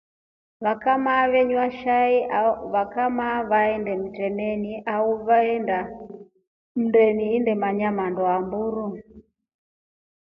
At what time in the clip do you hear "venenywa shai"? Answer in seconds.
1.31-2.15